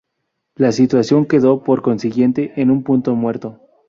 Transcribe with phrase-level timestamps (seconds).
[0.55, 3.61] La situación quedó, por consiguiente, en un punto muerto.